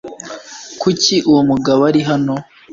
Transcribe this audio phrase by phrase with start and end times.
[0.81, 2.35] Kuki uwo mugabo ari hano?